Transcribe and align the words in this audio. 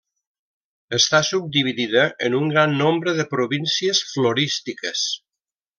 Està 0.97 1.19
subdividida 1.27 2.07
en 2.29 2.39
un 2.39 2.49
gran 2.55 2.75
nombre 2.81 3.17
de 3.21 3.29
províncies 3.35 4.05
florístiques. 4.15 5.07